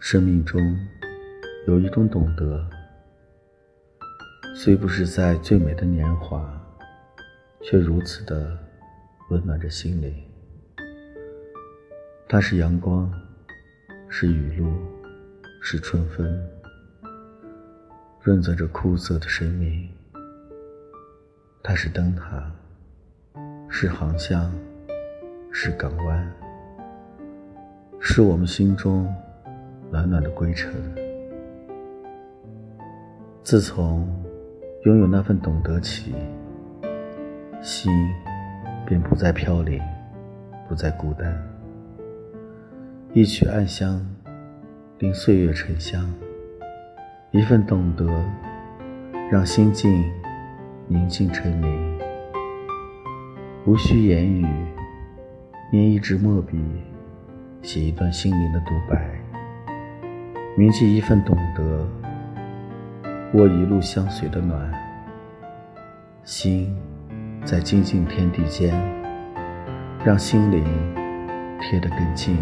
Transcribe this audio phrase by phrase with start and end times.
[0.00, 0.58] 生命中
[1.66, 2.66] 有一种懂得，
[4.56, 6.58] 虽不是在最美的年华，
[7.60, 8.56] 却如此的
[9.28, 10.12] 温暖着心灵。
[12.26, 13.12] 它是阳光，
[14.08, 14.72] 是雨露，
[15.60, 16.26] 是春风，
[18.22, 19.86] 润泽着枯涩的生命。
[21.62, 22.50] 它是灯塔，
[23.68, 24.50] 是航向，
[25.52, 26.32] 是港湾，
[28.00, 29.14] 是我们心中。
[29.90, 30.72] 暖暖的归程。
[33.42, 34.06] 自从
[34.84, 36.14] 拥有那份懂得起，
[37.60, 37.92] 心
[38.86, 39.80] 便不再飘零，
[40.68, 41.36] 不再孤单。
[43.12, 44.00] 一曲暗香，
[44.98, 46.02] 令岁月沉香；
[47.32, 48.06] 一份懂得，
[49.30, 50.04] 让心境
[50.86, 51.98] 宁静成明。
[53.66, 54.46] 无需言语，
[55.72, 56.58] 捏一支墨笔，
[57.62, 59.10] 写一段心灵的独白。
[60.56, 61.62] 铭记一份懂得，
[63.34, 64.70] 握一路相随的暖，
[66.24, 66.76] 心
[67.44, 68.74] 在静静天地间，
[70.04, 70.64] 让心灵
[71.60, 72.36] 贴得更近。